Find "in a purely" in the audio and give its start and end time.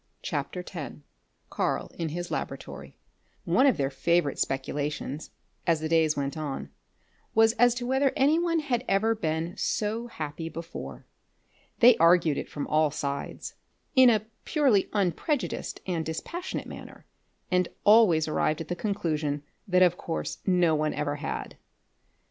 13.95-14.89